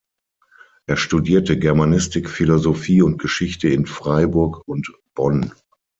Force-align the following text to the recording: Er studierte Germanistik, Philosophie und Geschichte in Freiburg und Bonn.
Er 0.87 0.97
studierte 0.97 1.59
Germanistik, 1.59 2.27
Philosophie 2.27 3.03
und 3.03 3.19
Geschichte 3.19 3.67
in 3.69 3.85
Freiburg 3.85 4.63
und 4.67 4.91
Bonn. 5.13 5.53